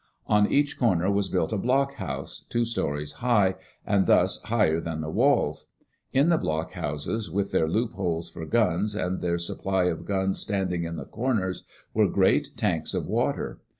On 0.25 0.51
each 0.51 0.79
corner 0.79 1.11
was 1.11 1.29
built 1.29 1.53
a 1.53 1.59
blockhouse, 1.59 2.45
two 2.49 2.65
stories 2.65 3.11
high, 3.11 3.53
and 3.85 4.07
thus 4.07 4.41
higher 4.41 4.79
than 4.79 4.99
the 4.99 5.11
walls. 5.11 5.67
In 6.11 6.29
the 6.29 6.39
blockhouses, 6.39 7.29
with 7.29 7.51
their 7.51 7.67
loopholes 7.67 8.27
for 8.27 8.43
guns, 8.47 8.95
and 8.95 9.21
their 9.21 9.37
sup 9.37 9.59
ply 9.59 9.83
of 9.83 10.05
guns 10.05 10.39
standing 10.39 10.85
in 10.85 10.95
the 10.95 11.05
comers, 11.05 11.65
were 11.93 12.07
great 12.09 12.49
tanks 12.57 12.95
of 12.95 13.05
water. 13.05 13.61